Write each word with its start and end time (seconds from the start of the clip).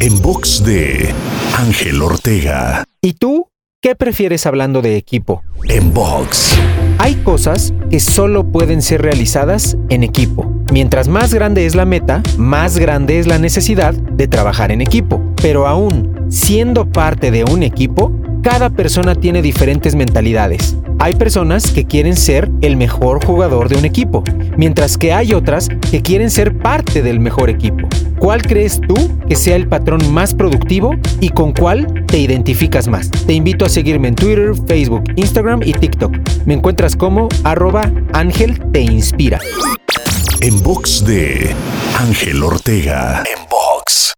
En 0.00 0.20
box 0.20 0.64
de 0.64 1.14
Ángel 1.56 2.02
Ortega. 2.02 2.84
¿Y 3.00 3.14
tú? 3.14 3.48
¿Qué 3.80 3.94
prefieres 3.94 4.46
hablando 4.46 4.82
de 4.82 4.96
equipo? 4.96 5.42
En 5.68 5.92
box. 5.92 6.56
Hay 6.98 7.16
cosas 7.16 7.72
que 7.90 8.00
solo 8.00 8.50
pueden 8.50 8.82
ser 8.82 9.02
realizadas 9.02 9.76
en 9.88 10.04
equipo. 10.04 10.52
Mientras 10.72 11.08
más 11.08 11.34
grande 11.34 11.66
es 11.66 11.74
la 11.74 11.84
meta, 11.84 12.22
más 12.36 12.78
grande 12.78 13.18
es 13.18 13.26
la 13.26 13.38
necesidad 13.38 13.94
de 13.94 14.28
trabajar 14.28 14.70
en 14.72 14.80
equipo. 14.80 15.20
Pero 15.42 15.66
aún 15.66 16.26
siendo 16.30 16.90
parte 16.90 17.30
de 17.30 17.44
un 17.44 17.62
equipo, 17.62 18.12
cada 18.42 18.70
persona 18.70 19.14
tiene 19.14 19.42
diferentes 19.42 19.94
mentalidades. 19.94 20.76
Hay 20.98 21.14
personas 21.14 21.70
que 21.70 21.84
quieren 21.84 22.16
ser 22.16 22.50
el 22.60 22.76
mejor 22.76 23.24
jugador 23.24 23.68
de 23.68 23.76
un 23.76 23.84
equipo, 23.84 24.24
mientras 24.56 24.98
que 24.98 25.12
hay 25.12 25.32
otras 25.32 25.68
que 25.90 26.02
quieren 26.02 26.30
ser 26.30 26.58
parte 26.58 27.02
del 27.02 27.20
mejor 27.20 27.50
equipo. 27.50 27.88
¿Cuál 28.22 28.40
crees 28.40 28.80
tú 28.80 28.94
que 29.28 29.34
sea 29.34 29.56
el 29.56 29.66
patrón 29.66 30.14
más 30.14 30.32
productivo 30.32 30.94
y 31.18 31.30
con 31.30 31.52
cuál 31.52 32.04
te 32.06 32.18
identificas 32.20 32.86
más? 32.86 33.10
Te 33.10 33.32
invito 33.32 33.64
a 33.64 33.68
seguirme 33.68 34.06
en 34.06 34.14
Twitter, 34.14 34.52
Facebook, 34.68 35.02
Instagram 35.16 35.62
y 35.64 35.72
TikTok. 35.72 36.14
Me 36.46 36.54
encuentras 36.54 36.94
como 36.94 37.28
arroba 37.42 37.90
Ángel 38.12 38.60
Te 38.70 38.80
Inspira. 38.80 39.40
En 40.40 40.62
box 40.62 41.04
de 41.04 41.52
Ángel 41.98 42.44
Ortega. 42.44 43.24
En 43.26 43.42
box. 43.50 44.14